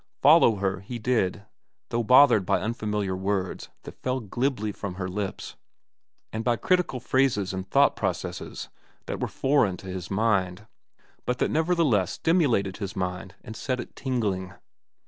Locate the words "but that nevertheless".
11.27-12.13